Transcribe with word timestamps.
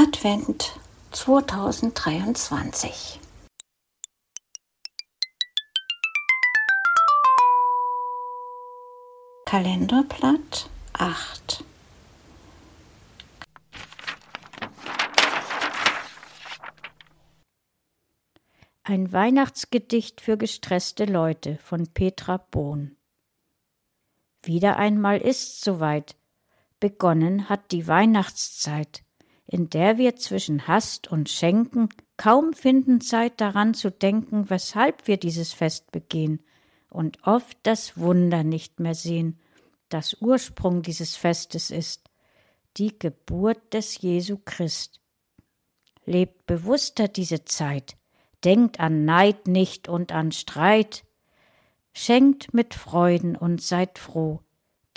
Advent 0.00 0.78
2023. 1.10 3.18
Kalenderblatt 9.44 10.70
8. 10.92 11.64
Ein 18.84 19.12
Weihnachtsgedicht 19.12 20.20
für 20.20 20.36
gestresste 20.36 21.06
Leute 21.06 21.58
von 21.64 21.88
Petra 21.88 22.36
Bohn. 22.36 22.96
Wieder 24.44 24.76
einmal 24.76 25.20
ist's 25.20 25.60
soweit. 25.60 26.14
Begonnen 26.78 27.48
hat 27.48 27.72
die 27.72 27.88
Weihnachtszeit, 27.88 29.02
in 29.48 29.70
der 29.70 29.96
wir 29.96 30.14
zwischen 30.14 30.68
Hast 30.68 31.08
und 31.08 31.30
Schenken 31.30 31.88
kaum 32.18 32.52
finden 32.52 33.00
Zeit 33.00 33.40
daran 33.40 33.72
zu 33.72 33.90
denken, 33.90 34.50
weshalb 34.50 35.08
wir 35.08 35.16
dieses 35.16 35.54
Fest 35.54 35.90
begehen 35.90 36.40
und 36.90 37.26
oft 37.26 37.56
das 37.62 37.96
Wunder 37.98 38.44
nicht 38.44 38.78
mehr 38.78 38.94
sehen, 38.94 39.38
das 39.88 40.18
Ursprung 40.20 40.82
dieses 40.82 41.16
Festes 41.16 41.70
ist, 41.70 42.10
die 42.76 42.98
Geburt 42.98 43.72
des 43.72 44.00
Jesu 44.02 44.38
Christ. 44.44 45.00
Lebt 46.04 46.46
bewusster 46.46 47.08
diese 47.08 47.46
Zeit, 47.46 47.96
denkt 48.44 48.80
an 48.80 49.06
Neid 49.06 49.48
nicht 49.48 49.88
und 49.88 50.12
an 50.12 50.30
Streit, 50.30 51.04
schenkt 51.94 52.52
mit 52.52 52.74
Freuden 52.74 53.34
und 53.34 53.62
seid 53.62 53.98
froh, 53.98 54.40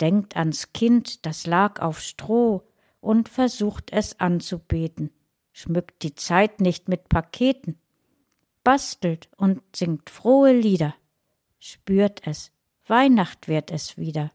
denkt 0.00 0.36
ans 0.36 0.74
Kind, 0.74 1.24
das 1.24 1.46
lag 1.46 1.80
auf 1.80 2.00
Stroh, 2.00 2.62
und 3.02 3.28
versucht 3.28 3.92
es 3.92 4.18
anzubeten, 4.20 5.10
schmückt 5.52 6.02
die 6.02 6.14
Zeit 6.14 6.60
nicht 6.60 6.88
mit 6.88 7.10
Paketen, 7.10 7.78
bastelt 8.64 9.28
und 9.36 9.60
singt 9.76 10.08
frohe 10.08 10.52
Lieder, 10.52 10.94
spürt 11.58 12.26
es, 12.26 12.52
Weihnacht 12.86 13.48
wird 13.48 13.70
es 13.70 13.98
wieder. 13.98 14.32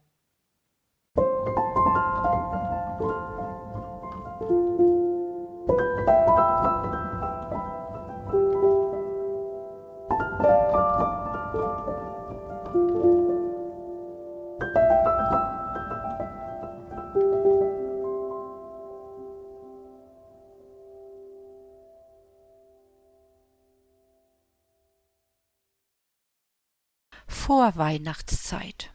Vorweihnachtszeit. 27.48 28.92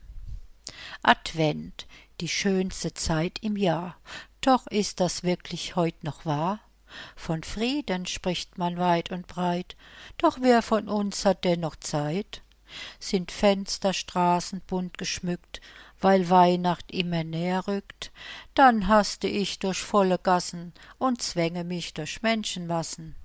Advent, 1.01 1.87
die 2.21 2.27
schönste 2.27 2.93
Zeit 2.93 3.39
im 3.41 3.57
Jahr. 3.57 3.97
Doch 4.41 4.67
ist 4.67 4.99
das 4.99 5.23
wirklich 5.23 5.75
heut 5.75 6.03
noch 6.03 6.23
wahr? 6.27 6.59
Von 7.15 7.41
Frieden 7.41 8.05
spricht 8.05 8.59
man 8.59 8.77
weit 8.77 9.09
und 9.09 9.25
breit, 9.25 9.75
doch 10.19 10.37
wer 10.39 10.61
von 10.61 10.87
uns 10.87 11.25
hat 11.25 11.45
denn 11.45 11.61
noch 11.61 11.77
Zeit? 11.77 12.43
Sind 12.99 13.31
Fenster, 13.31 13.91
Straßen 13.91 14.61
bunt 14.67 14.99
geschmückt, 14.99 15.59
weil 15.99 16.29
Weihnacht 16.29 16.91
immer 16.91 17.23
näher 17.23 17.67
rückt, 17.67 18.11
dann 18.53 18.87
haste 18.87 19.27
ich 19.27 19.57
durch 19.57 19.79
volle 19.79 20.19
Gassen 20.19 20.73
und 20.99 21.23
zwänge 21.23 21.63
mich 21.63 21.95
durch 21.95 22.21
Menschenmassen 22.21 23.15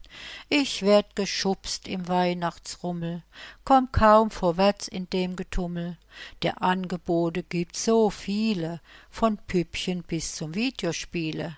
ich 0.49 0.83
werd 0.83 1.17
geschubst 1.17 1.89
im 1.89 2.09
weihnachtsrummel. 2.09 3.23
Komm 3.65 3.93
kaum 3.93 4.31
vorwärts 4.31 4.89
in 4.89 5.09
dem 5.11 5.37
getummel. 5.37 5.99
Der 6.43 6.63
angebote 6.63 7.43
gibt 7.43 7.77
so 7.77 8.11
viele 8.11 8.81
von 9.11 9.37
püppchen 9.37 10.03
bis 10.03 10.35
zum 10.35 10.55
videospiele. 10.55 11.57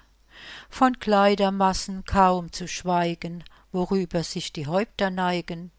Von 0.69 0.99
kleidermassen 0.99 2.05
kaum 2.05 2.53
zu 2.53 2.67
schweigen 2.67 3.45
worüber 3.73 4.23
sich 4.23 4.53
die 4.53 4.67
häupter 4.67 5.11
neigen. 5.11 5.71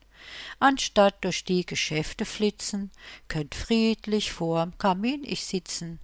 Anstatt 0.59 1.23
durch 1.23 1.43
die 1.43 1.65
geschäfte 1.65 2.25
flitzen 2.25 2.91
könnt 3.27 3.55
friedlich 3.55 4.31
vorm 4.31 4.77
kamin 4.77 5.23
ich 5.23 5.45
sitzen. 5.45 5.99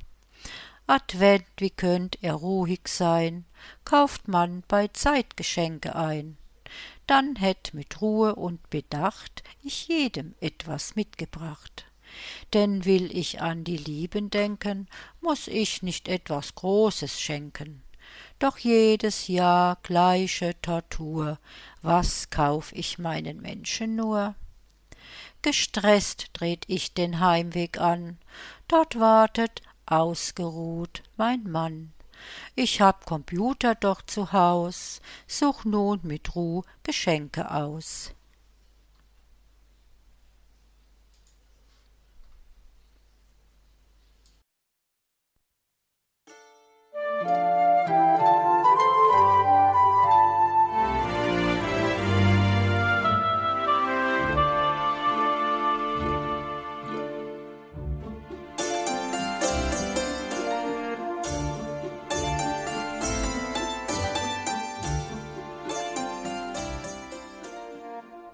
Advent 0.87 1.45
wie 1.57 1.69
könnt 1.69 2.17
er 2.23 2.33
ruhig 2.33 2.81
sein? 2.87 3.45
Kauft 3.85 4.27
man 4.27 4.63
bei 4.67 4.87
zeit 4.87 5.37
geschenke 5.37 5.95
ein 5.95 6.37
dann 7.07 7.35
hätt 7.35 7.73
mit 7.73 8.01
ruhe 8.01 8.35
und 8.35 8.69
bedacht 8.69 9.43
ich 9.63 9.87
jedem 9.87 10.35
etwas 10.39 10.95
mitgebracht. 10.95 11.85
Denn 12.53 12.85
will 12.85 13.15
ich 13.15 13.41
an 13.41 13.63
die 13.63 13.77
lieben 13.77 14.29
denken 14.29 14.87
muss 15.21 15.47
ich 15.47 15.83
nicht 15.83 16.07
etwas 16.07 16.55
großes 16.55 17.19
schenken. 17.19 17.83
Doch 18.39 18.57
jedes 18.57 19.27
jahr 19.27 19.77
gleiche 19.83 20.59
tortur. 20.61 21.39
Was 21.81 22.29
kauf 22.29 22.71
ich 22.73 22.97
meinen 22.97 23.41
menschen 23.41 23.95
nur? 23.95 24.35
Gestreßt 25.41 26.29
dreht 26.33 26.65
ich 26.67 26.93
den 26.93 27.19
heimweg 27.19 27.79
an. 27.79 28.17
Dort 28.67 28.99
wartet 28.99 29.61
ausgeruht 29.85 31.03
mein 31.15 31.43
mann 31.49 31.93
ich 32.55 32.81
hab 32.81 33.05
computer 33.05 33.75
doch 33.75 34.01
zu 34.01 34.31
haus 34.31 35.01
such 35.27 35.65
nun 35.65 35.99
mit 36.03 36.35
ruh 36.35 36.63
geschenke 36.83 37.51
aus 37.51 38.11